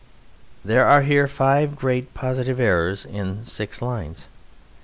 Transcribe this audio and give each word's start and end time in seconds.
There 0.65 0.83
are 0.83 1.03
here 1.03 1.27
five 1.27 1.75
great 1.75 2.15
positive 2.15 2.59
errors 2.59 3.05
in 3.05 3.45
six 3.45 3.83
lines. 3.83 4.25